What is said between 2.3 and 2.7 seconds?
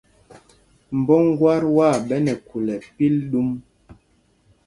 khul